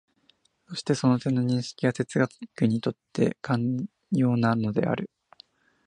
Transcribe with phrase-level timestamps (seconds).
[0.67, 2.31] そしてその点の認識が哲学
[2.65, 5.11] にとって肝要なのである。